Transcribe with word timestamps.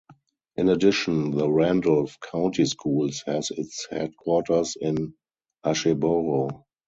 In 0.55 0.67
addition 0.69 1.29
the 1.29 1.47
Randolph 1.47 2.17
County 2.21 2.65
Schools 2.65 3.21
has 3.27 3.51
its 3.51 3.85
headquarters 3.91 4.75
in 4.75 5.13
Asheboro. 5.63 6.65